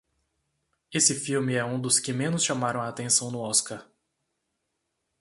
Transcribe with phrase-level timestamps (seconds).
[0.91, 3.87] Esse filme é um dos que menos chamaram a atenção no Oscar.